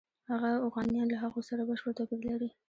[0.31, 2.49] هغه اوغانیان له هغو سره بشپړ توپیر لري.